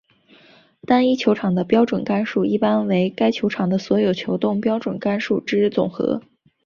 [0.87, 6.23] 单一球场的标准杆数一般为该球场的所有球洞标准杆数之总和。